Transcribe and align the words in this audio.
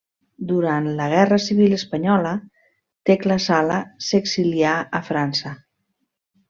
Durant 0.51 0.87
la 0.99 1.09
Guerra 1.11 1.37
Civil 1.43 1.75
Espanyola, 1.77 2.33
Tecla 3.11 3.39
Sala 3.49 3.79
s'exilià 4.09 4.75
a 5.03 5.07
França. 5.13 5.57